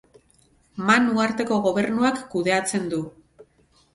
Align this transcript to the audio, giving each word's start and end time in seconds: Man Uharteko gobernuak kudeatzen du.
Man 0.85 1.09
Uharteko 1.09 1.59
gobernuak 1.67 2.17
kudeatzen 2.33 2.87
du. 2.95 3.03